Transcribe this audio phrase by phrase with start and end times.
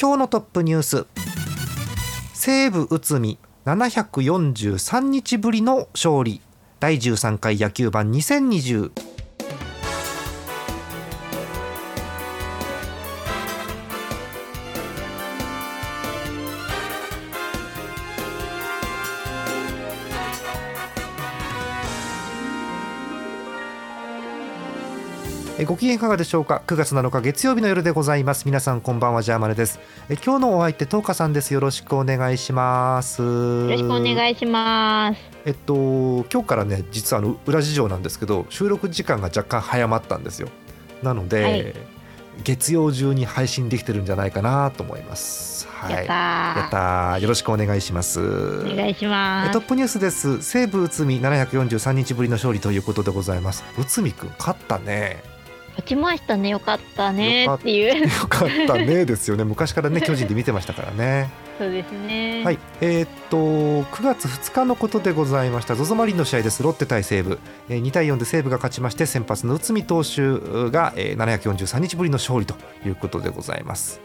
[0.00, 1.06] 今日のトップニュース。
[2.32, 6.40] 西武内海743日ぶりの勝利。
[6.78, 8.92] 第13回野球盤2020
[25.66, 29.78] ご機嫌いかがでしょうか？9月7日月曜日の夜でございます皆さんこんばんはジャーマネです
[30.08, 40.48] え今日のお相手トーカさんですよろしくお願いしますよろしくお願いしますえっと今日からね実はあの裏事情なんですけど収録時間が若干早まったんですよ
[41.02, 42.00] なので、はい
[42.42, 45.68] 月曜中に配信できてるんじゃないかなと思います。
[45.68, 48.20] はい、やったよろしくお願いします。
[48.20, 49.52] お願いします。
[49.52, 50.40] トップニュースです。
[50.40, 53.62] 西武内海743日ぶりの勝利ということでございます。
[53.78, 55.22] 内海くん勝ったね。
[55.70, 58.02] 勝ちましたねよかったねっていう。
[58.02, 59.44] よかったねですよね。
[59.44, 61.30] 昔からね 巨人で見てましたからね。
[61.58, 62.42] そうですね。
[62.44, 62.58] はい。
[62.80, 65.74] えー、っと9月2日のことでございました。
[65.74, 66.62] ZOZO マリンの試合です。
[66.62, 70.22] ロッテ対西武、えー、2対4で西武が勝ちまして先発の内海投手
[70.70, 72.54] が、えー、743日ぶりの勝利と
[72.84, 74.00] いうことでございます。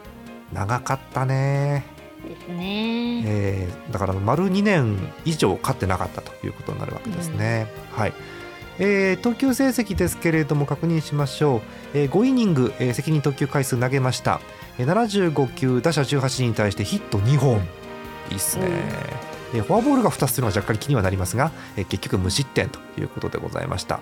[0.54, 1.96] 長かったね。
[2.26, 8.14] ですね、えー、だから丸2年以上勝ってなかったということになるわけですね、うん、はい
[8.80, 11.62] えー、投球成績ですけれども確認しましょう、
[11.94, 14.42] えー、5イニング、えー、責任投球回数投げました、
[14.78, 17.62] えー、75球打者18人に対してヒット2本。
[18.32, 18.66] いいっすね、
[19.54, 24.00] えー、フォアボールが2つというのは若干気にはなりますが、えー、結局無失点ということでございました。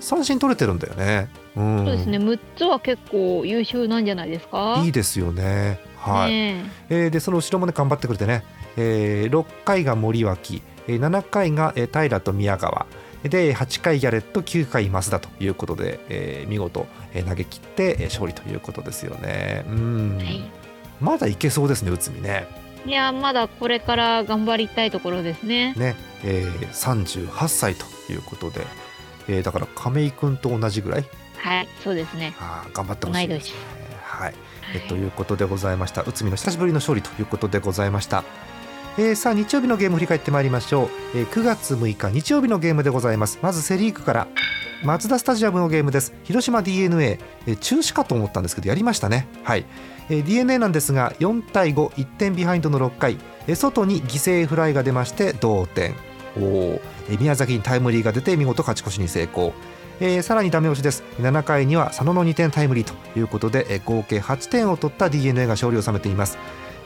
[0.00, 2.18] 三振取れてるんだよね、うん、そうですね。
[2.18, 4.82] 6つは結構優秀なんじゃないですか？
[4.84, 5.80] いいですよね。
[5.96, 7.06] はい、ねえ。
[7.06, 8.44] ー、でその後ろもね頑張ってくれてね、
[8.76, 10.62] えー、6回が森脇。
[10.86, 12.86] 7回が平と宮川
[13.24, 19.64] で8回ギャレット9回増田ということで、えー、見事、えー、投げ切って勝利ということですよね。
[19.68, 20.50] うん、はい、
[21.00, 22.46] まだいけそうですね内海ね。
[22.86, 25.72] いやまだこれから頑張りたいところですね。
[25.74, 28.60] ね、えー、38歳ということで、
[29.26, 31.04] えー、だから亀井君と同じぐらい？
[31.38, 32.34] はいそうですね。
[32.38, 33.54] あ頑張ってほしいですね。
[34.02, 34.34] はい、はい、
[34.76, 38.22] えということでございました内海の久しぶりの勝利ということでございました。
[38.96, 43.40] えー、さあ日曜日のゲーム振り返ってまいりましょう、えー、9月6日日曜日のゲームでございます。
[43.42, 44.28] まずセ・リーグから。
[44.84, 46.12] マツダスタジアムのゲームです。
[46.24, 49.26] 広島 d n a、えー、中止かと思ったんですけどやりましたね。
[49.42, 49.64] はい、
[50.10, 53.18] えー、d n a なんですが4対51点ビハインドの6回、
[53.48, 55.94] えー、外に犠牲フライが出まして同点。
[56.36, 59.54] お、えー、宮崎にタイムリーが出て見事勝ち越しに成功。
[60.00, 61.02] えー、さらにダメ押しです。
[61.20, 66.38] 7回には佐野の2点タイムリーということで、えー、合計8点を取った d n a が勝利を収めています。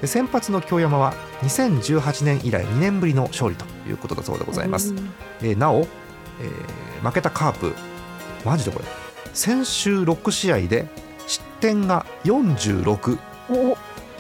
[0.05, 4.95] 先発の京山は2018年以来2年ぶりの勝利ということだそうでございます、
[5.41, 7.75] えー、なお、えー、負けたカープ
[8.45, 8.85] マジでこれ
[9.35, 10.89] 先週6試合で
[11.27, 13.19] 失点が46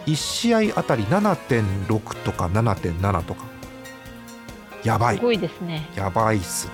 [0.09, 3.44] 1試合あたり7.6とか7.7とか。
[4.83, 5.17] やばい。
[5.17, 5.88] すごいですね。
[5.94, 6.72] やばいっすね。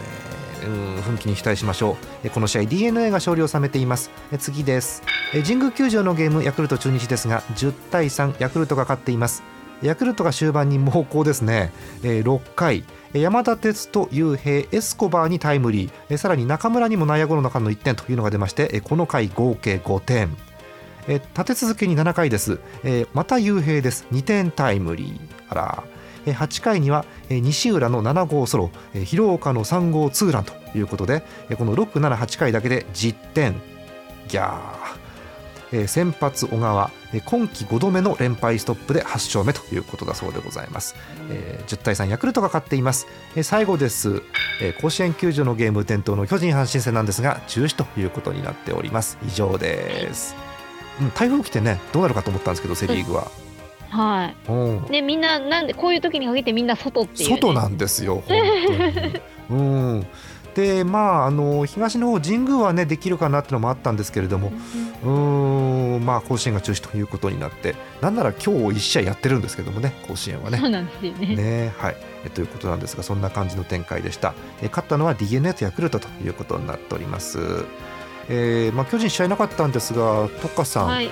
[0.66, 2.30] うん奮起に期待しましょう。
[2.30, 4.10] この試合 d n a が勝利を収めています。
[4.38, 9.42] 次です神宮球場のゲームヤクルト中日ですが10対3ヤクルトが勝っています。
[9.82, 11.72] ヤクルトが終盤に猛攻ですね。
[12.02, 12.84] 6回。
[13.12, 16.16] 山田哲人雄平エスコバーにタイムリー。
[16.16, 20.36] さらに中村にも内野ゴロの間の1点というのが出ましてこの回合計5点。
[21.08, 22.60] 立て続けに7回です。
[23.12, 24.06] また雄平です。
[24.12, 25.20] 2点タイムリー。
[25.48, 25.84] あら。
[26.26, 28.70] 8回には西浦の7号ソロ。
[29.04, 31.24] 広岡の3号ツーランということで
[31.58, 33.54] この6、7、8回だけで10点。
[34.28, 34.83] ギャー。
[35.86, 36.90] 先発小川
[37.26, 40.96] 今季5度目の連敗ストップで8勝目ということだそうでございます、
[41.30, 43.06] えー、10対3ヤクルトが勝っています。
[43.42, 44.22] 最後です、
[44.80, 49.18] 甲子園球場のゲーム点灯の巨人阪神戦なんですが中止ということになっております。
[49.26, 50.34] 以上です、
[51.00, 53.30] うん、台風来てねどうなるかと思ったんですけどセ・リーグは。
[53.90, 54.32] は
[54.88, 54.92] い。
[54.92, 58.24] ねみんななんでこういう時に限ってみんな外っていう、ね、外なんですよ。
[59.50, 60.06] うん。
[60.54, 64.52] でまああの東の方神宮はねできるかなっていうのもあったんですけれども、
[65.04, 70.58] うん、んまあ甲子園が中止ということになって、なんなら今日一試合やってるんですけどもね甲子園はね。
[70.58, 71.36] そうなんですよね。
[71.36, 74.34] ねはいえということなんですがそんな感じの展開でした。
[74.62, 77.38] え勝ったのは DNA とヤクルトということになっております。
[78.28, 80.86] えー、まあ巨人試合なかったんですが、トッカさん。
[80.86, 81.10] はい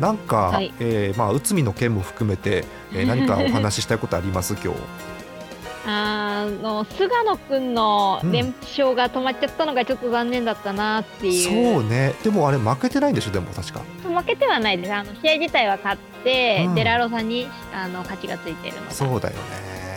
[0.00, 4.54] なんか、はいえーまあ内海の件も含めて、えー何かお話ししたいことあります？
[4.54, 4.80] 今日。
[5.86, 6.13] あ
[6.46, 11.74] の菅野くんの連勝が止まっちゃったのがちょっと残念だったなっていう。
[11.74, 12.14] そうね。
[12.22, 13.30] でもあれ負けてないんでしょ？
[13.30, 13.80] でも確か。
[14.02, 14.92] 負けてはないです。
[14.92, 18.90] あの試合自体は勝って、うんデラロさんにあの勝ちがついてるのが。
[18.90, 19.36] そうだよ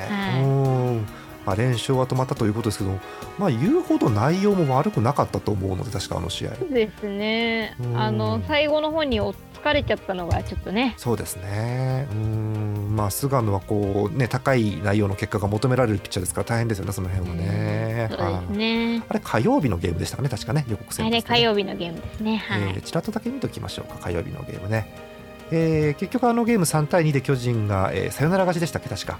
[0.09, 0.44] はいね。
[0.44, 0.47] う
[0.95, 1.07] ん。
[1.45, 2.91] まあ連勝は止まったということですけど、
[3.38, 6.55] まあ言うほど内容も悪くなかったと思うので確かあの試合。
[6.55, 7.88] そうですねう。
[7.88, 10.94] んあの最後の方にお疲れちゃったのがちょっとね。
[10.98, 12.07] そうですね。
[12.12, 12.95] うん。
[12.95, 18.07] まあ菅野はこうね高い内容の結果が求められるピッチャーですから大変ですよねその辺はね。
[18.09, 19.04] そうですはいね。
[19.09, 22.38] あれ火曜日のゲームでしたかね確かね予告戦あれ火曜日のゲームですね。
[22.38, 22.62] はい。
[22.62, 24.88] えーちらっとだけ見ときましょうか火曜日のゲームね、
[25.51, 29.19] えー結局あのゲーム3対2で巨人が、えーサヨナラ勝ちでしたっけ確か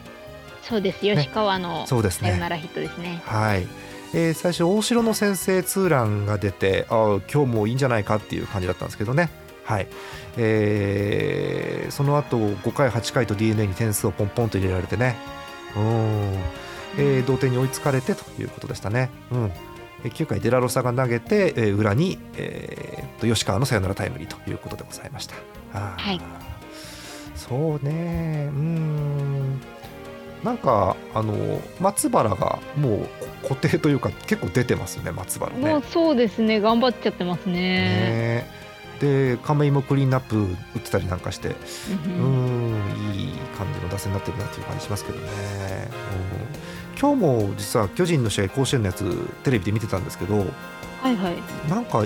[0.64, 1.04] そうです。
[1.06, 3.22] ね吉川のそうですねサヨナラヒットですね。
[3.26, 3.68] はい、
[4.14, 9.30] えー最初大城の先制ツーランが出てあー今日もいいんじゃないかっていう感じだったんですけどね
[9.68, 9.88] はい。
[10.38, 15.16] えーその後5回8回と d n a に点数をポンポンと入れられてね。
[15.76, 15.84] うん、
[16.98, 19.52] えー同点に追いつかれてということでしたね、うん、
[20.06, 25.36] えー9回デラロサが投げて、えー裏に、えーっと吉川のサヨナラタイムリーということでございました。
[25.74, 26.22] はい。
[27.36, 28.50] そうね。
[28.54, 29.62] うん。
[30.44, 33.00] なんかあの松原がもう
[33.44, 35.74] こ固定というか結構出てますね松原ね。
[35.74, 36.62] もうそうですね。
[36.62, 37.54] 頑張っちゃってますね。
[37.54, 38.67] ね
[39.00, 40.46] で亀井もクリーンナップ打
[40.80, 41.54] ってたりなんかしてう
[42.08, 45.28] うんんいい感じの打線になってるなっていう感じしますけどね、
[46.96, 49.04] うん、今日も実は巨人の試合甲子園のやつ
[49.44, 50.44] テレビで見てたんですけどは
[51.12, 51.36] いはい。
[51.70, 52.06] なんか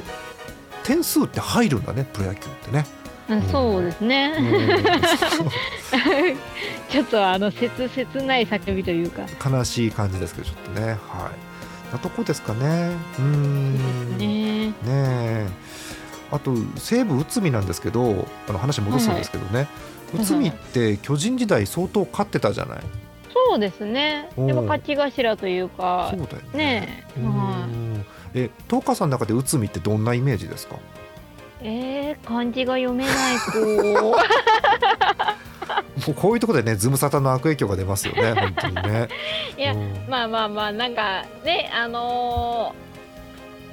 [0.83, 2.85] 点数って入るんだねプロ野球ってね。
[3.29, 4.31] うんそうですうね。
[4.31, 4.33] ん
[6.89, 9.23] ちょっとあの切切ない叫びというか。
[9.49, 10.93] 悲しい感じですけどちょっとねはい
[11.93, 14.67] なとこですかねうんね。
[14.67, 15.47] ねえ
[16.31, 19.67] あと西武内海なんですけどあの話戻すんですけどね、はい
[20.13, 22.79] 内海って巨人時代相当勝ってたじゃない、
[23.49, 24.29] そうですね。
[24.35, 26.27] でも勝ち頭というかそう。
[26.27, 27.05] だよね。
[27.15, 27.65] ねは
[28.33, 30.75] え東川さんの中で内海ってどんなイメージですか？
[30.75, 30.79] い。
[31.61, 33.57] えー、漢字が読めない子。
[36.07, 39.07] もうこういうところでねズムサタの悪影響が出ますよね本当にね。
[39.57, 42.90] いやうんまあまあまあなんかねあのー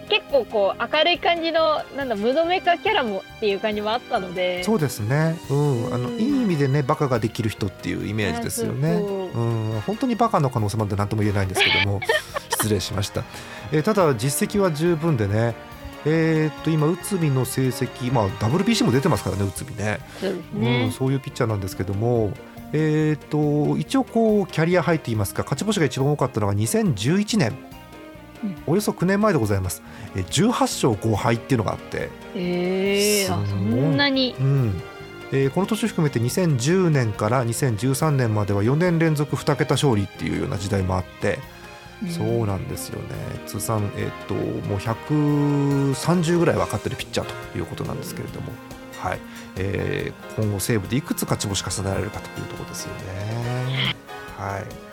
[0.09, 4.65] 結構こう明るい感じのなんだムードメーカーキャラもっていう感じもあったので。
[4.65, 8.93] そうですね、うん、あのうんいい意味でねバカができる人っていうイメージですよね。
[8.95, 12.01] うん、本当にバカの可能性まで何とも言えないんですけども。
[12.51, 13.23] 失礼しました、
[13.71, 15.55] えーただ実績は十分でね。
[16.05, 20.01] えーっと今内海の成績まあ WBC も出てますからね内海ね。
[20.21, 22.33] そうですうん、ね、そういうピッチャーなんですけども。
[22.73, 27.68] えーっと一応こうキャリアハイといいますか勝ち星が一番多かったのが2011年、うん
[28.67, 29.83] およそ9年前でございます、
[30.15, 32.11] えー18勝5敗っていうのがあって。
[32.35, 34.35] えー、そんなに。
[34.39, 34.83] うん。
[35.33, 41.39] えーこの年含めて2010年から2013年までは4年連続2桁勝利っていうような時代もあって、
[42.09, 43.09] そうなんですよね。
[43.47, 48.53] 通算、えー、ともう130ぐらいは勝ってるピッチャーということなんですけれども、
[48.99, 49.19] はい。
[49.57, 53.95] えー今後西武でいくつ勝ち星重ねられるかというところですよね。
[54.39, 54.88] はい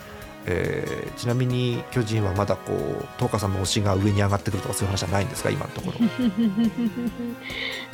[0.46, 5.98] えーちなみに巨人はまだこう東花さんの推しが上に上がってくるとかそういう話はないんですか今のところ。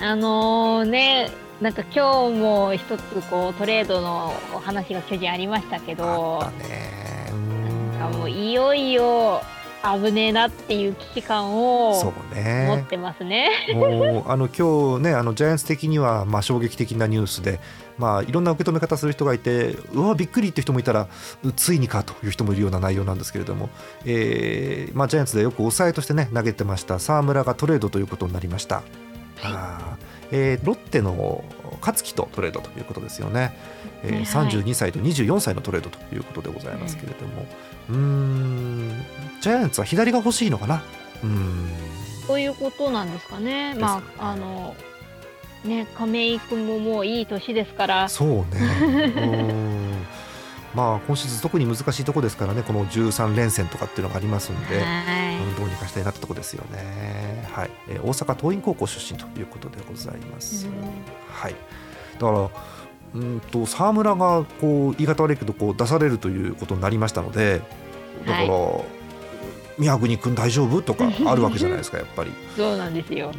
[0.05, 7.03] あのねなんか今日も一つこうトレードのお話が巨人ありましたけあどったね。
[8.19, 9.41] もういよいよ
[9.83, 13.51] 危ねえなっていう危機感を持ってますね。
[13.75, 17.61] もうあの今日ねあのジャイアンツ的にはまあ衝撃的なニュースで、
[17.99, 21.09] まあ、いろんな受け止め方する人がいてうわびっくりって人もいたら
[21.43, 23.71] うついにかという人もいるような内容なんですけれども、
[24.05, 28.83] えーまあ、ジャイアンツでよく抑えとしてね投げてました沢村がトレードということになりました。
[29.45, 31.45] あーえーロッテの
[31.81, 33.57] 勝木とトレードということですよね、
[34.03, 37.47] えーはいはい32歳と24歳のトレードということでございますけれども、
[37.89, 39.03] うーん
[39.41, 40.83] ジャイアンツは左が欲しいのかな？
[41.23, 41.69] うーん
[42.27, 43.75] そういうことなんですかね。
[43.75, 44.75] まああの
[45.65, 48.09] ね亀井君ももういい年ですから。
[48.09, 48.47] そうね。
[49.17, 50.07] うん
[50.75, 57.47] まあ今シーズン特に難しいところですからね、この13連戦とかっていうのがありますんで、はいうんどうにかしたいなってとこですよね。
[57.53, 60.67] はい、えー大阪桐蔭高校出身ということでございます。
[60.67, 60.73] うん
[61.31, 61.55] はい。
[62.15, 62.51] だから。
[63.15, 67.61] うんと沢村がこう言い方悪いけどこう出されるということになりましたので
[68.27, 68.49] だから、
[69.79, 70.81] 宮国君大丈夫？
[70.83, 72.31] とか あるわけじゃないですかやっぱり。
[72.31, 73.33] ねそうなんですよ。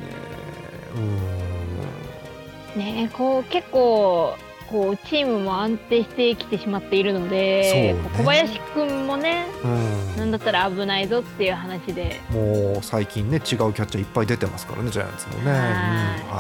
[2.75, 4.35] うんねこう結構
[4.73, 15.41] こうチームも安定してきてしまっているので、ね小林君もね、うんなんだったら危ないぞっていう話で、もう最近ね違うキャッチャーいっぱい出てますからねジャイアンツもね。
[15.43, 15.61] うんはい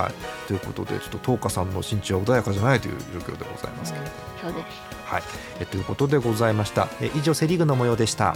[0.03, 4.17] はい、ということでちょっと東花さんの心中は穏やかじゃないという状況でございますけれども。
[4.41, 4.65] そうです。
[5.05, 5.23] はい、
[5.59, 6.87] えということでございました。
[7.01, 8.35] え以上セリーグの模様でした。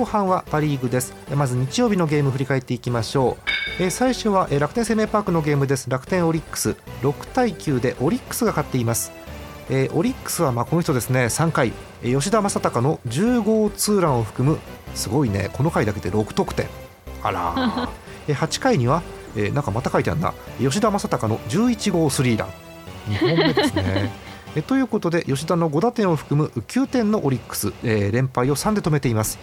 [0.00, 1.12] 後半はパ・リーグです。
[1.36, 3.36] まず日曜日のゲーム振り返っていきましょ
[3.78, 5.90] う、えー最初は、えー楽天生命パークのゲームです。
[5.90, 6.70] 楽天オリックス。
[7.02, 9.12] 6対9でオリックスが勝っています、
[9.68, 11.26] えーオリックスはまあこの人ですね。
[11.26, 11.74] 3回。
[12.02, 14.58] えー吉田正尚の10号ツーランを含む
[14.94, 15.50] すごいね。
[15.52, 16.66] この回だけで6得点。
[17.22, 17.88] あらー。
[18.28, 19.02] えー8回には、
[19.36, 20.32] えーなんかまた書いてあるな。
[20.58, 22.48] 吉田正尚の11号スリーラン。
[23.12, 24.10] 2本目ですね
[24.56, 29.38] えということで吉田の5打点を含む9点のオリックス、えー連敗を3で止めています、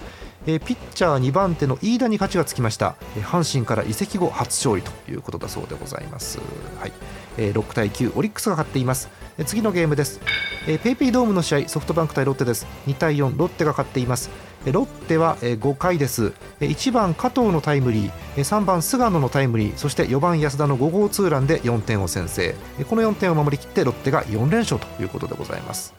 [0.45, 6.39] えーピッチャー2番手の飯田に勝ちがつきました、えー阪神から移籍後初勝利ということだそうでございます、
[6.79, 6.93] はい。
[7.37, 10.19] えー6対9オリックスが勝っています、えー次のゲームです、
[10.67, 12.67] えーペイペイドームの試合ソフトバンク対ロッテです。
[12.87, 14.29] 2対4ロッテが勝っています。
[14.71, 16.33] ロッテはえー5回です。
[16.59, 18.11] えー1番加藤のタイムリー。
[18.37, 19.77] えー3番菅野のタイムリー。
[19.77, 22.55] そして4番安田の5号ツーランで4点を先制。
[22.79, 25.93] えーこの4点を守りきってロッテが4連勝ということでございます。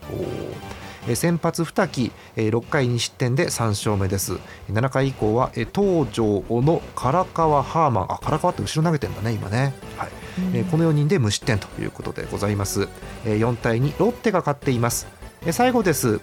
[1.15, 2.13] 先発2木。
[2.37, 4.39] えー6回2失点で3勝目です。
[4.71, 8.05] 7回以降はえー東條小野唐川ハーマン。
[8.13, 10.09] あ唐川って後ろ投げてんだね今ね、はい。
[10.55, 12.89] えーこの4人で無失点ということでございます、
[13.25, 15.07] えー4対2ロッテが勝っています
[15.47, 16.21] え最後です、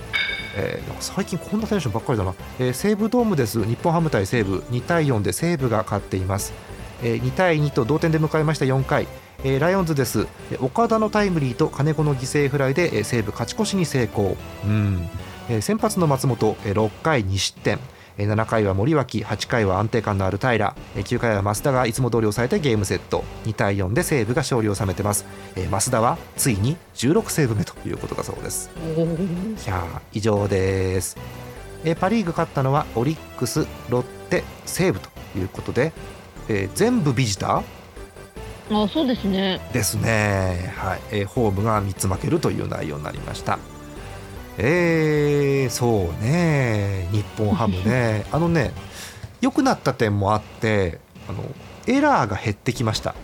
[0.55, 3.63] えー最近こんなテンションばっかりだな、えー西武ドームです。
[3.63, 4.63] 日本ハム対西武。
[4.71, 6.53] 2対4で西武が勝っています、
[7.03, 8.65] えー2対2と同点で迎えました。
[8.65, 9.07] 4回。
[9.43, 10.27] えーライオンズです。
[10.59, 15.09] 岡田のタイムリーと金子の犠牲フライで西武勝ち越しに成功、うん。
[15.49, 16.55] えー先発の松本。
[16.65, 17.79] えー6回2失点。
[18.23, 20.75] 7回は森脇8回は安定感のある平。
[20.95, 23.23] えー9回は増田がいつも通り抑えてゲームセット。
[23.45, 28.69] 2対4で西武が勝利を収めてます、えー増田はついに16セーブ目ということだそうです。
[28.77, 31.17] いやー以上です、
[31.83, 35.91] えーパ・リーグ勝ったのはオリックスロッテ西武ということで、
[36.47, 37.63] えー全部ビジター？
[38.83, 39.59] あ、そうですね。
[39.73, 41.01] ですね、はい。
[41.11, 43.59] えーホームが3つ負けるという内容になりました。
[44.57, 48.71] えー、そうね、日本ハムね、 あのね、
[49.41, 51.43] 良くなった点もあって、あの
[51.87, 53.15] エラーが減ってきました。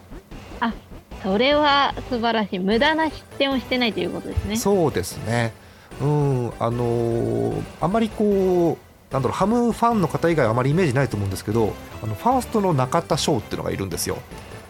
[1.23, 2.59] それは素晴らしい。
[2.59, 4.55] 無駄な失点をしてないということですね。
[4.55, 5.53] そうですね、
[6.01, 11.73] うん、あのーあんまりこう、なんだろう、ハムファンの方以外はあまりイメージないと思うんですけど、
[12.03, 14.17] あのファーストの中田翔っていうのがいるんですよ。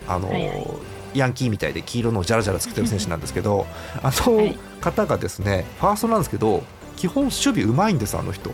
[0.07, 0.67] あのーはいはい
[1.13, 3.65] ヤンキーみたいで黄色のをジャラジャラつけてる選手なんですけど、
[4.01, 6.63] あのはい方がですね、ファーストなんですけど、
[6.95, 8.51] 基本守備うまいんです、あの人。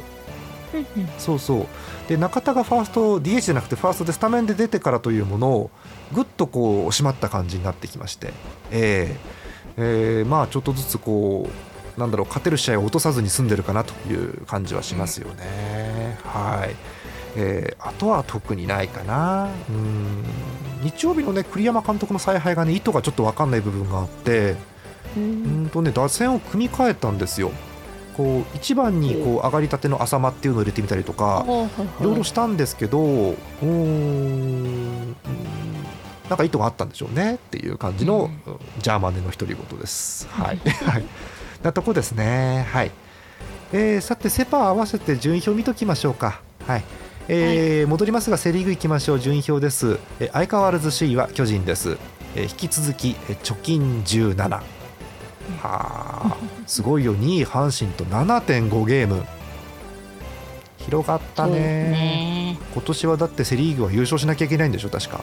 [1.18, 1.68] そうそう。
[2.10, 5.72] で中田がファースト DH じゃなくてファーストでスタメンで出てからというものを
[6.14, 8.34] ぐっとこう締まった感じになってきまして、
[8.72, 9.38] えー
[9.78, 11.50] えーまあちょっとずつこ
[11.98, 16.18] うなんだろう勝てる試合を落とさずに済んでるかなという感じはしますよね。
[16.24, 16.76] はい。
[17.36, 19.50] えーあとは特にないかな。
[19.70, 20.24] うん
[20.82, 24.56] 日曜日のね栗山監督の采配がね意図がちょっと分かんない部分があって
[25.16, 27.52] ううんんとね打線を組み替えたんですよ。
[28.16, 31.46] こう1番にこう上がりたての浅間っていうのを入れてみたりとか、
[32.02, 35.16] いろいろしたんですけど、うーん、うん
[36.28, 38.32] なんか意図があったんでしょうねっていう感じの、
[38.80, 40.28] ジャーマネの独り言です。
[40.32, 41.06] はい、 はい、
[41.62, 42.68] なとこですね。
[42.72, 42.92] はい。
[43.72, 46.42] えーさてセパ合わせて順位表見ときましょうか。
[46.66, 46.84] はい。
[47.28, 49.20] えー戻りますがセ・リーグいきましょう。
[49.20, 51.98] 順位表です、えー相変わらず首位は巨人です、
[52.36, 54.62] えー引き続き、えー貯金17は
[55.62, 57.16] あすごいよ。
[57.16, 59.26] 2位阪神と7.5ゲーム。
[60.80, 61.54] 広がったね。
[61.54, 62.60] ね。
[62.74, 65.22] 今年はだってセ・リーグは優勝しなきゃいけないんでしょ確か。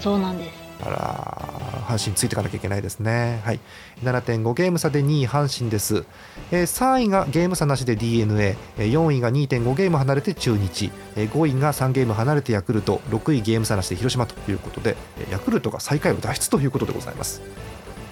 [0.00, 0.65] そうなんです。
[0.84, 3.60] あら阪神ついていかなきゃいけないですね、はい、
[4.02, 6.04] 7.5ゲーム差で2位阪神です、
[6.50, 10.90] えー3位がゲーム差なしで d n a 4位が2.5ゲーム離れて中日。
[11.16, 13.00] えー5位が3ゲーム離れてヤクルト。
[13.10, 17.40] 6位ゲーム差なしで広島ということでえーヤクルトが最下位を脱出ということでございます。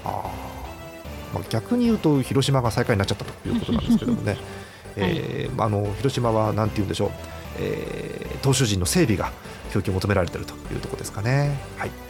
[0.05, 4.37] あー、まあ、逆に言うと広島が最下位になっちゃったということなんですけどもね。
[4.97, 7.11] えーあの広島はなんて言うんでしょう、
[7.59, 9.33] えー投手陣の整備が
[9.73, 11.59] 供給求められているというところですかね。
[11.79, 12.04] はい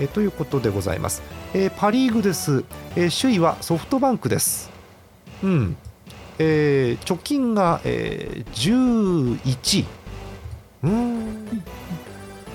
[0.00, 1.22] えということでございます。
[1.54, 2.64] えーパ・リーグです、
[2.96, 4.70] えー首位はソフトバンクです。
[5.42, 5.76] うん。
[6.38, 9.84] えー貯金が、えー11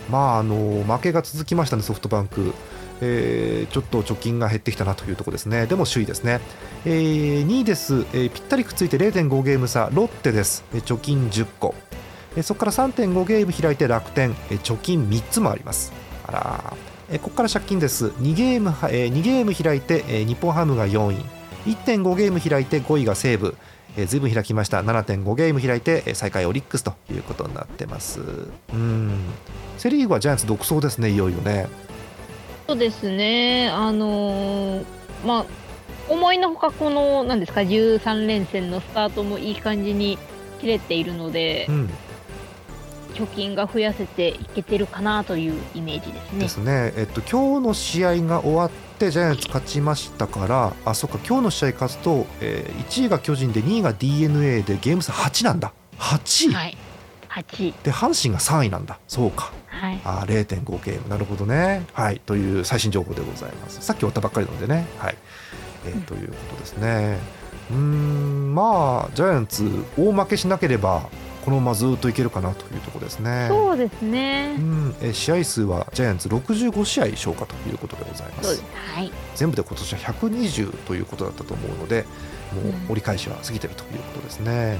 [0.10, 2.54] まああの負けが続きましたね、ソフトバンク。
[3.02, 6.40] えーちょっと貯金が減ってきたなというところですね、でも首位ですね、
[6.86, 11.76] えー2位です、えーぴったりくっついて0.5ゲーム差、ロッテです、えー貯金10個、
[12.38, 15.92] えーそこから3.5ゲーム開いて楽天、えー貯金3つもあります。
[16.26, 16.74] あら
[17.10, 18.08] えーここから借金です。
[18.08, 21.16] 2ゲームは、えー2ゲーム開いて、えー日本ハムが4位。
[21.72, 23.56] 1.5ゲーム開いて5位が西武、
[23.98, 24.82] えー、ずいぶん開きました。
[24.82, 28.20] 7.5ゲーム開いて、えー最下位オリックスということになってます。
[28.74, 29.12] うん。
[29.78, 31.68] セ・リーグはジャイアンツ独走ですねいよいよね。
[32.68, 34.86] そうですね、あのー
[35.24, 35.46] まあ、
[36.10, 40.18] 思いのほかこの、なんですか、13連戦のスタートもいい感じに
[40.60, 41.90] 切れているのでう、ん
[43.16, 46.40] 貯金が増やせていけてるかなというイメージですね。
[46.40, 46.50] で。
[46.50, 46.94] すね。
[46.98, 48.70] えっと今日の試合が終わっ
[49.00, 55.74] てジャイアンツ勝ちましたからあそっか今日の試合勝つと、えー1位が巨人で2位が d n a でゲーム差8なんだ。
[55.98, 56.78] 8位、はい。
[57.30, 57.74] 8位。
[57.84, 59.00] で阪神が3位なんだ。
[59.08, 59.52] そうか。
[59.68, 60.00] はい。
[60.04, 61.10] あー0.5ゲーム。
[61.10, 61.86] なるほどね。
[61.94, 62.20] はい。
[62.26, 63.82] という最新情報でございます。
[63.82, 64.86] さっき終わったばっかりなのでね。
[64.98, 65.18] はい、
[65.86, 66.02] えーうん。
[66.04, 67.20] ということですね。
[67.72, 71.10] うーんまあジャイアンツ大負けしなければ
[71.46, 73.46] このままずっといけるかなというところですね。
[73.50, 74.56] そうですね。
[74.58, 74.62] う。
[74.62, 74.96] ん。
[75.00, 78.56] えー試合数はジャイアンツ65試合消化ということでございます。
[78.56, 78.64] す。
[78.96, 79.12] はい。
[79.36, 82.06] 全部で今年は120ということだったと思うので
[82.54, 84.80] もう折り返しは過ぎてるということですね、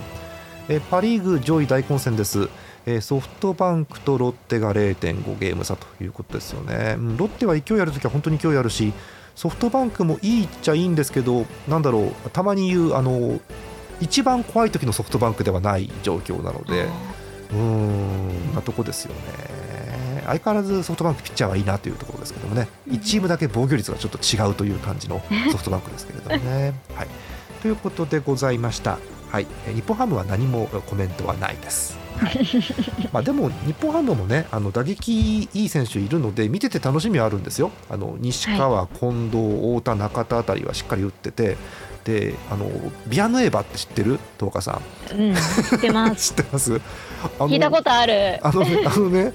[0.68, 2.50] えーパ・リーグ上位大混戦です、
[2.88, 7.18] えーソフトバンクとロッテが0.5ゲーム差ということですよね、うん。
[7.18, 8.92] ロッテは勢いあるときは本当に勢いあるし
[9.36, 13.40] ソフトバンクもいいっちゃいいんですけどなんだろうたまに言うあの
[14.02, 16.88] 一番怖い時のソフトバンクではない状況なので
[17.52, 19.66] うーんなとこですよね
[20.26, 25.22] 相変わらずソフトバンクピッチャーはいいなというところですけどもね1チームだけ防御率がちょっと違うという感じの
[25.52, 26.74] ソフトバンクですけれどもね。
[26.96, 27.08] はい、
[27.62, 28.98] ということでございました。
[29.32, 31.98] はい、え日本ハムは何もコメントはないです。
[32.18, 32.40] はい、
[33.12, 37.72] まあでも日本ハムもねあの打撃いい選手いるので見てて楽しみはあるんですよ。
[37.90, 41.58] あの西川、近藤、太田、中田あたりはしっかり打ってて。
[42.06, 42.70] であの
[43.08, 44.20] ビアヌエバって知ってる？
[44.38, 44.80] 東岡さ
[45.12, 45.36] んうん。
[45.36, 46.30] 知ってます。
[46.34, 46.82] 知ってます？
[47.40, 48.40] あの聞いたことある。
[48.46, 49.34] あのね、あのね、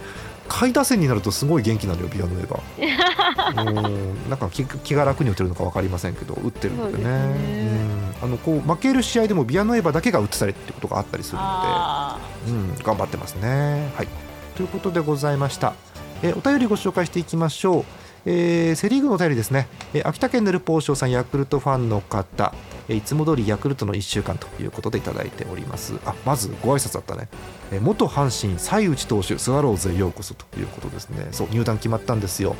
[0.48, 2.60] 下位打線になるとすごい元気なのよ、ビアノエバ。
[3.64, 6.98] うん、なんか気気が楽に打てるのか分かりませんけど、打ってるのでね。
[6.98, 7.80] そうですね
[8.22, 13.90] うん、あのこう負ける試合でもビアノエバだけが打ってたりってことがあったりするのあで、うん、頑張ってますね。
[13.96, 14.08] はい、
[14.56, 15.74] ということでございました。
[16.22, 17.99] えお便りご紹介していきましょう。
[18.26, 22.54] えーセ・リーグのお便りですね、えー秋田県のルポーショーさんヤクルトファンの方、
[22.88, 25.94] えーいつも通りヤクルトの1週間ということでいただいております。
[26.04, 27.28] あまずご挨拶だったね、
[27.72, 31.28] えー元阪神西内投手スワローズへようこそということですね。
[31.32, 32.56] そう入団決まったんですよ、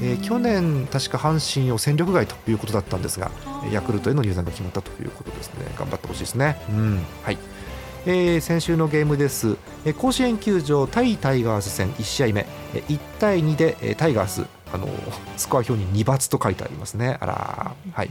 [0.00, 3.30] ーえー去年確か阪神を戦力外ということだったんですが
[3.64, 3.72] えー。
[3.74, 5.66] ヤクルトへの入団が決まったということですね。
[5.76, 6.56] 頑張ってほしいですね。
[6.70, 7.02] うん。
[7.22, 7.38] はい。
[8.06, 14.88] えー先週のゲームです、えー甲子園球場対タイガース戦1試合目、えー1対2で、えータイガースあの
[15.36, 17.16] スコア表に2罰と書いてありますね。
[17.20, 17.92] あらー。
[17.92, 18.10] はい、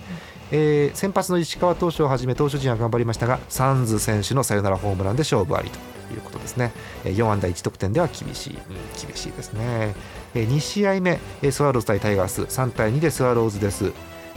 [0.51, 5.79] えー先発の石川投手をはじめ投手陣は頑張りましたがサンズ選手のサヨナラホームランで勝負ありと。
[6.13, 6.73] いうことですね、
[7.05, 9.95] えー4安打1得点では厳しい、うん、厳しいですね、
[10.35, 12.43] え2試合目、えースワローズ対タイガース。
[12.43, 13.91] 3対2でスワローズです。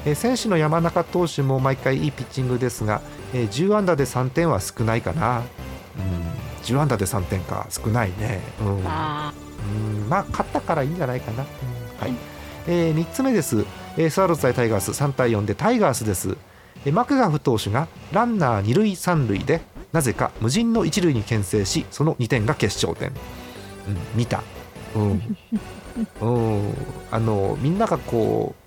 [0.06, 3.02] えー選手の山中投手も毎回いいピッチングですが、
[3.34, 5.44] えー10安打で3点は少ないかな、うん、
[6.62, 7.66] 10安打で3点か。
[7.68, 8.82] 少ないね、うん。
[8.86, 10.08] あうん。
[10.08, 12.12] まあ勝ったからいいんじゃないかな、うんはい。
[12.68, 13.64] え3つ目です、
[13.96, 14.90] えースワローズ対タイガース。
[14.90, 16.36] 3対4でタイガースです、
[16.84, 19.60] えーマクガフ投手がランナー2塁3塁で
[19.92, 24.42] なぜか無人の1塁に牽制しその2点が決勝点、うん、見た、
[24.94, 25.36] うん。
[26.20, 26.74] うん、
[27.10, 28.65] あのみんながこう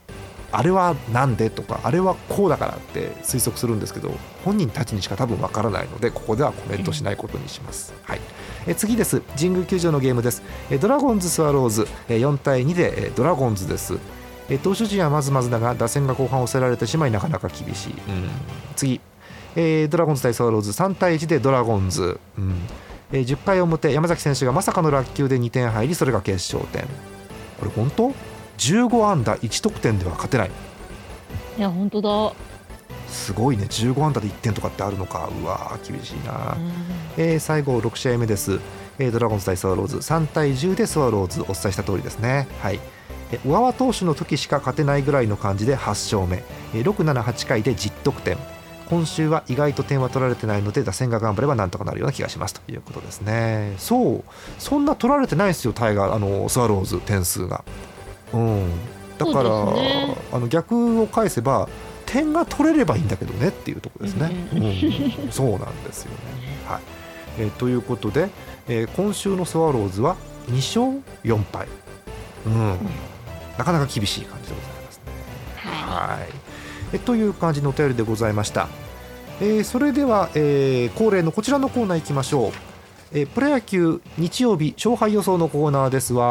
[0.51, 4.11] あれはなんでとかあれはこうだからって推測するんですけど
[4.43, 7.93] 本人たちにしか多分わからないのでここではコメントしないことにします。
[8.03, 8.19] はい、
[8.65, 9.21] え次です。
[9.37, 10.41] 神宮球場のゲームです。
[10.69, 11.87] えドラゴンズスワローズ。
[12.07, 13.97] え4対2でえドラゴンズです。
[14.49, 17.99] え投手陣はまずまずだが打線が後半抑えられてしまいなかなか厳しい、うん、
[18.75, 18.99] 次。
[19.55, 20.71] えードラゴンズ対スワローズ。
[20.71, 22.55] 3対1でドラゴンズ、うん。
[23.11, 26.87] えー10回表山崎選手がまさかの落球で2点入りそれが決勝点。
[27.59, 28.13] これ本当？
[28.59, 30.51] ?15 安打1得点では勝てない。
[31.55, 32.33] ーいや、本当だ。
[33.09, 33.65] すごいね。
[33.65, 35.29] 15安打で1点とかってあるのか。
[35.41, 36.55] うわー厳しいな、
[37.17, 38.59] えー最後6試合目です、
[38.99, 39.97] えードラゴンズ対スワローズ。
[39.97, 42.47] 3対10でスワローズお伝えした通りですね。
[42.61, 42.79] はい。
[43.31, 46.43] えー小川投手の時しか勝てないぐらいの感じで8勝目、
[46.73, 48.37] えー678回で10得点
[48.89, 52.55] 今週は意外と点は取られてないので打線が頑張ればなんとかなるような気がします。
[52.55, 53.75] ということですね。
[53.77, 54.23] そう。
[54.57, 57.63] そんな取られてないですよタイガーあのスワローズ点数が
[58.33, 58.71] うん。
[59.17, 61.67] だから、ね、あの逆を返せば
[62.05, 66.17] 点が取れればいいんだけどねっていうところですね、うんうん、そうなんですよね。
[66.65, 66.81] はい、
[67.39, 68.29] えー、ということで、
[68.67, 70.15] えー、今週のスワローズは
[70.47, 71.67] 2勝4敗。
[72.45, 72.77] うん。
[73.57, 75.03] なかなか厳しい感じでございますね。
[75.57, 76.49] はい。
[76.93, 78.67] えという感じのお便りでございました、
[79.41, 82.51] えー、それでは、えー、恒例のこちらのコーナー行きましょう、
[83.11, 86.25] えー、プロ野球日曜日勝敗予想のコーナーですわ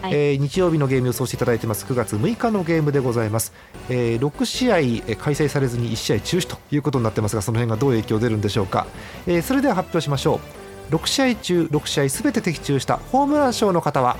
[0.00, 1.84] はい、えー、日曜日のゲーム予想していただいてます。
[1.84, 3.52] 9月6日のゲームでございます、
[3.88, 4.76] えー、6試合
[5.16, 8.86] 開催されずに1試合中止ということになってますがその辺がどう影響出るんでしょうか、
[9.26, 10.68] えー、それでは発表しましょう。
[10.94, 14.16] 6試合中6試合すべて的中したホームラン賞の方は、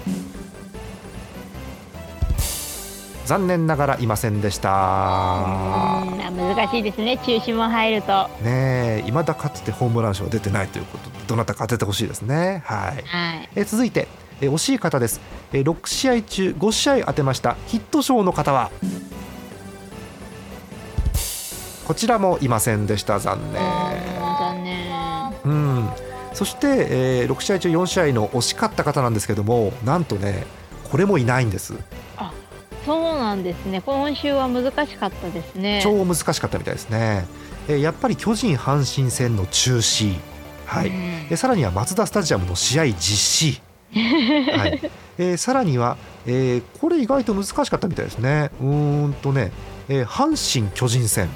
[3.29, 4.71] 残念ながらいませんでした。
[4.71, 7.19] 難しいですね。
[7.19, 8.27] 中止も入ると。
[8.43, 12.63] ねいまだかつてホームラン賞出てないということでどなたか当ててほしいですね。
[12.65, 14.09] はい、はい、え続いて
[14.41, 15.21] え惜しい方です。
[15.53, 17.59] え6試合中5試合当てました。
[17.67, 18.71] ヒット賞の方は。
[21.87, 23.19] こちらもいませんでした。
[23.19, 23.63] 残念。
[23.63, 25.33] 残念。
[25.45, 25.91] うん。
[26.33, 30.47] そして、えー、6試合中4試合の惜しかった方なんですけどもなんとね
[30.91, 31.75] これもいないんです。
[32.17, 32.33] あ
[32.89, 33.83] そうなんですね。
[33.83, 35.81] 今週は難しかったですね。
[35.83, 37.27] 超難しかったみたいですね、
[37.69, 40.17] えー、やっぱり巨人阪神戦の中止。
[40.65, 40.93] はい、
[41.31, 43.63] えさらにはマツダスタジアムの試合実施。
[43.93, 44.91] はい。
[45.19, 48.51] えー、さらには、えー、これ意外と難しかったみたいですね。
[48.61, 49.53] うんとね、
[49.91, 51.29] えー、阪神巨人戦、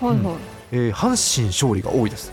[0.00, 0.24] はいはい。
[0.24, 0.36] うん。
[0.72, 2.32] えー、阪神勝利が多いです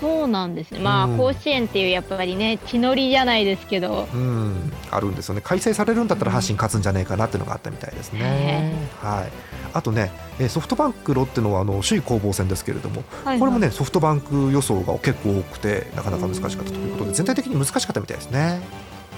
[0.00, 8.72] そうなんですね、まあ、甲子園っていうやっぱりね、血のりじゃないですけど、うん、あるんですよね、開催されるんだったら阪神勝つんじゃないかなっていうのがあったみたいですね。
[9.00, 9.32] はい、
[9.72, 10.10] あとね、
[10.48, 18.60] ソフトバンク、ロッテのあの首位攻防戦ですけれども、はいはい、これもね、ソフトバンク予想が結構多くて、なかなか難しかったということで、全体的に難しかったみたいですね。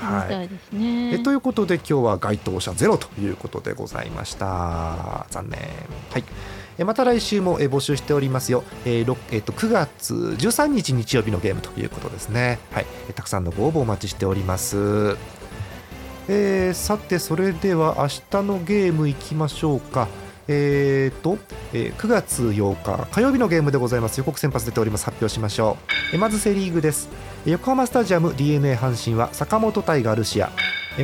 [0.01, 5.27] はい、ね、えということで今日は該当者ゼロということでございました。
[5.31, 5.61] 残念。
[6.11, 6.25] はい
[6.85, 15.17] また来週も募集しておりますよ、えーえー、と9月13日日曜日のゲームということですね、はい、たくさんのご応募お待ちしております、
[16.29, 20.09] えー、さてそれでは明日のゲームいきましょうか。
[20.53, 21.39] えーと
[21.73, 24.19] えー、9月8日火曜日のゲームでございます。
[24.19, 25.05] 予告先発出ております。
[25.05, 25.77] 発表しましょ
[26.13, 27.09] う、えまずセ・リーグです。
[27.47, 30.51] 横浜スタジアム d n a 阪神は坂本対ガルシア。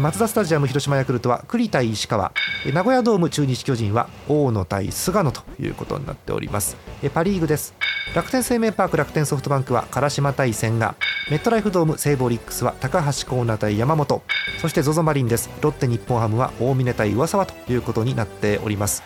[0.00, 2.32] マツダスタジアム広島ヤクルトは栗対石川。
[2.72, 6.76] 名古屋ドーム中日巨人は大野対菅野ということになっております。
[7.14, 7.74] パ・リーグです。
[8.14, 10.96] 楽天生命パーク楽天ソフトバンクは唐島対千賀。
[11.30, 14.22] メットライフドーム西武オリックスは高橋光成対山本。
[14.60, 15.48] そして ZOZO マリンです。
[15.60, 19.02] ロッテ日本ハムは大峰対上沢ということになっております。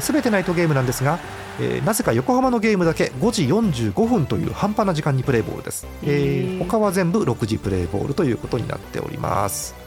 [0.00, 1.18] すべ、えてナイトゲームなんですが
[1.60, 9.81] えー、なぜか横浜のゲームだけ5時45分という半端な時間にプレーボールです、えー、他は全部6時プレーボールということになっております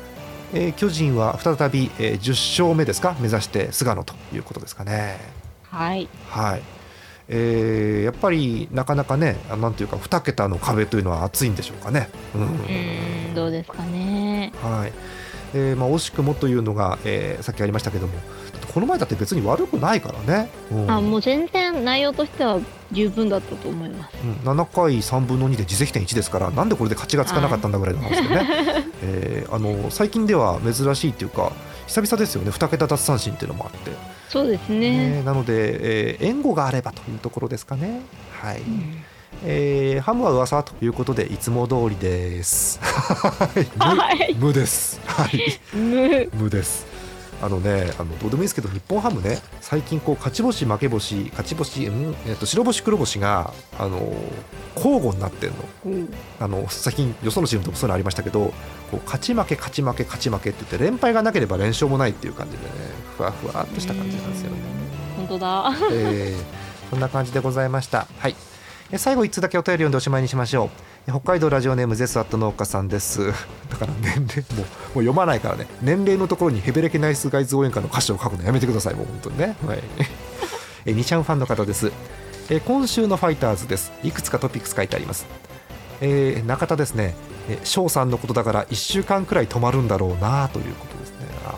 [0.53, 3.15] えー、巨人は再び、えー、10勝目ですか？
[3.19, 5.19] 目指して菅野ということですかね。
[5.63, 6.61] はい、はい
[7.27, 12.09] えー、やっぱりなかなかねなんていうか2桁の壁というのは厚いんでしょうかね。
[12.35, 12.45] うん、う
[13.31, 14.53] んどうですかね。
[14.61, 14.93] はい
[15.53, 18.13] えーまあ、惜しくもというのが、えー、さっきありましたけども
[18.75, 22.59] この前だって別に悪くないからね、うん、あもう全然内容としては
[22.91, 28.45] 十分だったと思います、うん、7回3分の2で自責点1ですからなんでこれで勝ちがつかなかったんだぐらいの話でね、はい、
[29.01, 31.53] えー、あの最近では珍しいっていうか
[31.87, 32.49] 久々ですよね。
[32.49, 33.91] 2桁奪三振っていうのもあって。
[34.27, 38.01] そうですね、ね、なので、えー、援護があればというところですかね。
[38.41, 39.03] はい、うん。
[39.45, 42.79] えー、ハムは噂ということでいつも通りです。
[42.83, 44.99] はい、無です。
[45.05, 46.29] はい、 無。
[46.33, 46.94] 無です。
[47.41, 54.13] あのね、あのどうでもいいですけど、日本ハムね、最近こう勝ち星、負け星、勝ち星、うんえっと白星、黒星があの
[54.75, 58.53] 交互になってるの、うん、あの最近、よそのチームともそういうのありましたけど、
[58.91, 62.69] こう勝ち負け、勝ち負け、勝ち負けって言って、連敗がなければ連勝もないっていう感じでね、
[63.17, 64.57] ふわふわっとした感じなんですよね。
[65.17, 68.07] 本当だ、えー、そんな感じでございました。
[68.17, 68.35] はい。
[68.97, 70.69] 最後1つだけお便り読んでおしまいにしましょう
[71.07, 73.27] 北海道ラジオネームゼスアット農家さんです。
[73.69, 74.65] だから年齢もうもう
[74.95, 75.67] 読まないからね。
[75.81, 79.55] 年齢のところにヘベレケナイスガイズ応援歌の歌詞を書くのやめてくださいもう本当にね。
[79.65, 79.83] はい。
[80.87, 81.91] えニシャンファンの方です。
[82.49, 83.91] え今週のファイターズです。
[84.03, 85.27] いくつかトピックス書いてあります。
[86.01, 87.15] えー、中田ですね。
[87.63, 91.15] 翔さんのことだから1週間くらい止まるんだろうなということですね。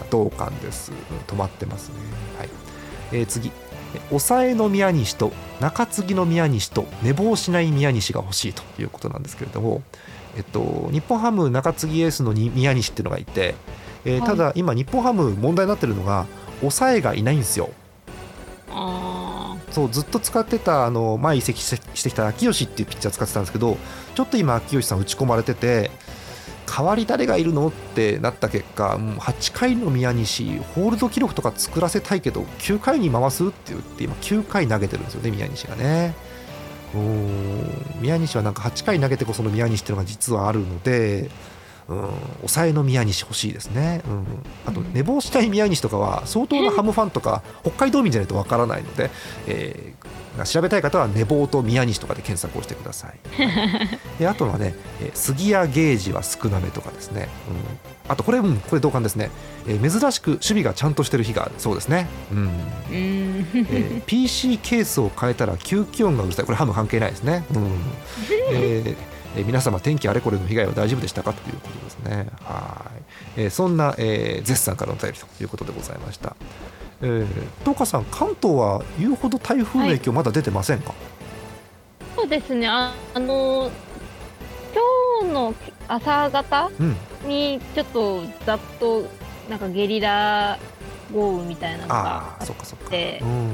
[0.09, 0.91] 同感です、
[1.27, 1.95] 止まってますね。
[2.37, 2.49] はい、
[3.13, 3.51] えー、次。
[4.09, 9.81] 抑えの宮西と中継ぎの宮西と寝坊しない宮西が欲しいということなんですけれども、
[10.35, 13.55] えっと、日本ハム中継ぎエースの宮西っていうのがいて、
[14.05, 16.27] えー、ただ今日本ハム問題になってるのが
[16.59, 17.69] 抑えがいないんですよ。
[19.71, 23.77] そうずっと使ってたあの前移籍してしてきた秋吉っていうピッチャー使ってたんですけど
[24.15, 25.91] ちょっと今秋吉さん打ち込まれてて
[26.67, 27.69] 代わり誰がいるの？
[27.69, 36.13] ってなった結果もう8回の宮西ホールド記録とか作らせたいけど9回に回すって言って今9回投げてるんですよね宮西がね。
[36.93, 36.97] う
[38.01, 41.29] 宮西はなんか8回投げてこその宮西っていうのが実はあるので
[41.89, 44.25] うん、抑えの宮西欲しいですね、うん、
[44.65, 49.09] あと寝坊したい宮西とかは相当なハムファンとか北海道民じゃないとわからないので、
[49.47, 59.31] えー、調べたい方は寝坊と宮西とかで検索をしてください、 はい、であとはね、え杉谷ゲージは少なめとかですね、うん、あとこれ、うん、これ同感ですね、
[59.65, 62.49] えー、珍しく守備がちゃんとしてる日があるそうですね、うん。
[62.91, 66.45] えー、 PC ケースを変えたら吸気音がうるさい。
[66.45, 67.71] これハム関係ないですね、うん。
[68.51, 72.27] えーえー、皆様天気あれこれの被害は大丈夫でしたかということですね。
[72.41, 72.91] は
[73.37, 76.35] い、えー、そんな、えー、絶賛からのお便りということでございました、
[77.01, 77.27] えー、
[77.59, 80.97] 東花さん関東は言うほど台風の影響まだ出てませんか、はい、
[82.15, 82.67] そうですね。
[82.67, 83.71] ああの
[85.21, 85.53] 今日の
[85.87, 86.71] 朝方
[87.25, 89.05] にちょっとざっと
[89.49, 90.57] なんかゲリラ
[91.13, 93.51] 豪雨みたいなのがあって、うん。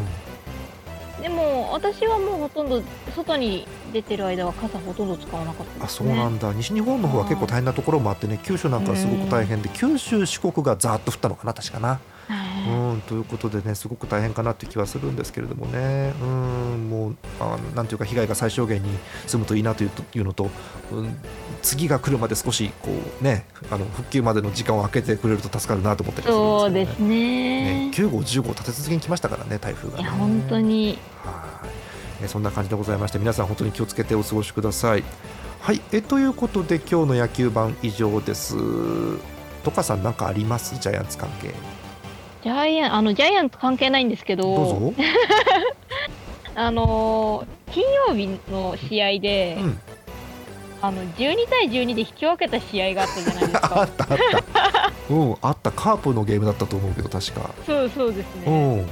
[1.22, 2.82] でも私はもうほとんど
[3.16, 6.52] 外に出てる間は傘ほとんど使わなかった、ね、あそうなんだ。
[6.54, 12.00] 西日本の方は結構大変なところもあってね九州なんかすごく大変で九州四国がざっと降ったのかな確かな。
[12.66, 16.14] うんということでねすごく大変かなって気はするんですけれどもね。
[16.22, 18.90] うんもうあなんていうか被害が最小限に
[19.28, 20.50] 済むといいなといういうのと、
[20.92, 21.18] うん、
[21.62, 22.90] 次が来るまで少しこ
[23.22, 27.90] うねあの復旧までの時間を空けてくれると助かるなと思ったりするんですけど、ね、そうですね。
[27.90, 30.98] ね9号10号立て続けに来ましたからね台風が、ね、いや本当に。
[31.24, 31.53] はい
[32.28, 35.04] そんな感じでございまして皆さん本当に気をつけてお過ごしください。
[35.62, 38.56] はいえということで今日の野球版以上です。
[39.64, 40.78] とかさん何かあります？
[40.80, 41.54] ジャイアンツ関係。
[42.44, 44.44] ジャイアンあのジャイアンツ関係ないんですけど。
[44.44, 44.94] どうぞ。
[46.56, 49.80] あの金曜日の試合で、うん、
[50.82, 53.82] あの12対12で引き分けた試合があったじゃないですか。
[53.82, 54.92] あったあった。
[55.10, 55.72] うんあった。
[55.72, 57.50] カープのゲームだったと思うけど確か。
[57.66, 58.90] そうそうですね、うん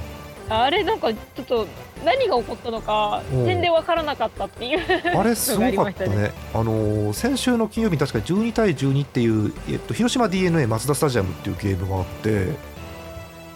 [0.48, 1.66] あれなんかちょっと
[2.04, 4.80] 何が起こったのか全然分からなかったっていう。
[5.16, 6.32] あれすごかったね。
[6.52, 12.48] あの先週の金曜日確か12対12っていう、えっと、広島 d n a マツダスタジアムっていうゲームがあって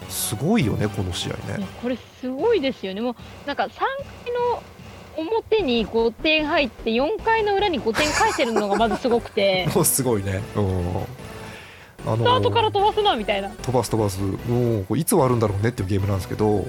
[0.09, 1.67] すごいよねこの試合ね。
[1.81, 3.01] これすごいですよね。
[3.01, 3.15] もう
[3.47, 4.63] なんか3回の
[5.17, 9.67] 表に5点入って4回の裏に5点返せるのがまずすごくて。
[9.73, 10.41] もうすごいね。
[10.55, 11.26] うん
[12.07, 13.49] あのスタートから飛ばすなみたいな。
[13.49, 16.65] 飛ばす飛ばすもういつ終わるんだろうねっていうゲームなんですけど、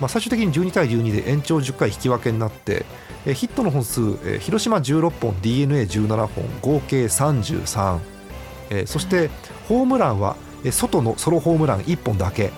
[0.00, 2.86] まあ、最終的に12対12で延長10回引き分けになって
[3.26, 7.98] えヒットの本数え広島16本 d n a 1 7本合計33
[8.70, 9.30] えそして
[9.68, 12.50] ホームランはえ外のソロホームラン1本だけ。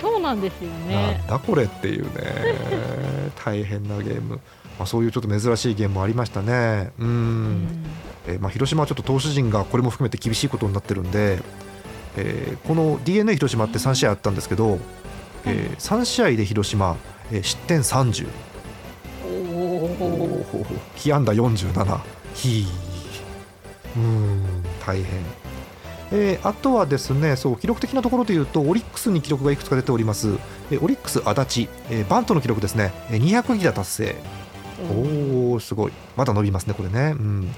[0.00, 1.18] そうなんですよね。
[1.18, 2.10] なんだこれっていうね。
[3.44, 4.36] 大変なゲーム、
[4.78, 6.92] まあ、そういうちょっと珍しいゲームもありましたね。
[6.98, 7.68] うん
[8.26, 11.40] えー、まあ、広島はちょっと投手陣がこれも含めて厳しいことになってるんで、
[12.16, 14.78] えー、この d n a 広島って3試合あったんですけど、
[15.44, 16.96] えー、3試合で広島、
[17.30, 18.28] えー、失点30
[20.96, 22.00] 被安打47
[22.34, 22.66] ひ
[23.96, 24.42] うん
[24.86, 25.20] 大変、
[26.12, 30.34] えー、あとはですねそう記録的なところでいうとオリックスに記録がいくつか出ております、
[30.70, 32.92] えー、オリックス足立、えー、バントの記録ですね。
[33.10, 34.16] 200ギ打達成。
[34.90, 35.04] おお
[35.60, 35.92] すごい。
[36.16, 37.54] まだ伸びますねこれね、うん、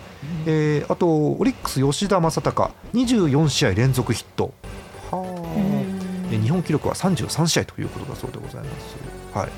[0.47, 2.71] えー、あとオリックス吉田正尚。
[2.93, 4.53] 24試合連続ヒット。
[5.11, 5.23] は
[6.31, 9.51] あ、日本記録は33試合ということだそうでございます、はい、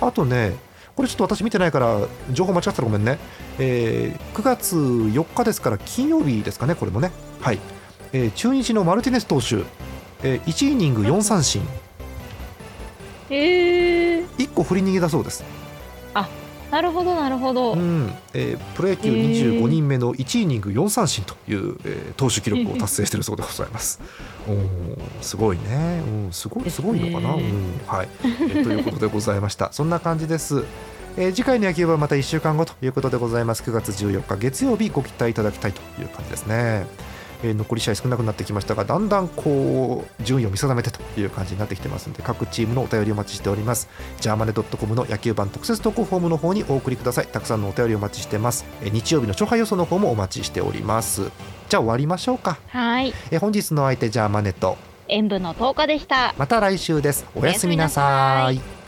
[0.00, 0.54] あとね
[0.94, 1.98] これちょっと私見てないから
[2.30, 3.18] 情報間違ってたらごめんね、
[3.58, 7.10] えー、9月4日ですから金曜日ですかねこれもね。
[7.40, 7.58] はい、
[8.12, 9.64] えー、中日のマルティネス投手、
[10.22, 11.62] えー、1イニング4三振。
[13.30, 15.44] えー、1個振り逃げだそうです。
[16.12, 16.28] あ
[16.70, 18.12] なるほどなるほど、うん。
[18.32, 24.00] えー、プロ野球25人目の1イニング4三振という、えー、投手記録を達成しているそうでございます。
[24.48, 29.72] おすごいね、うん、すごいすごいのかな、うん、はい、えー、ということでございました。
[29.74, 30.64] そんな感じです。
[31.16, 33.62] えー、次回の野球はまた1週間後ということでございます。
[33.62, 36.86] 9月14日月曜日ご期待いただきたいという感じですね。
[37.42, 43.88] えー、残り試合少なくなってきましたがだんだんこう順位を見定めてという感じになってきてますので各チームのお便りお待ちしております。
[44.20, 47.26] ジャーマネドットコムの野球版特設投稿フォームの方にお送りください。
[47.26, 51.30] たくさんのお便りお待ちしてます、えー、日曜日の勝敗予想の方もお待ちしております。
[51.68, 52.58] じゃあ終わりましょうか。
[52.68, 54.76] はい、えー、本日の相手ジャーマネと。
[55.08, 56.34] 演舞の10日でした。
[56.38, 57.26] また来週です。
[57.34, 58.79] おやすみなさい